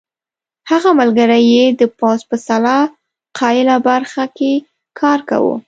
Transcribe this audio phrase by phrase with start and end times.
[0.69, 2.83] هغه ملګری یې د پوځ په سلاح
[3.35, 4.51] ساقېله برخه کې
[4.99, 5.57] کار کاوه.